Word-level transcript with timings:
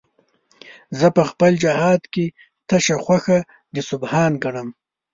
زه 0.99 1.07
په 1.15 1.23
خپل 1.29 1.51
جهاد 1.63 2.01
کې 2.13 2.25
تشه 2.69 2.95
خوښه 3.03 3.39
د 3.75 3.77
سبحان 3.89 4.31
ګټم 4.43 4.67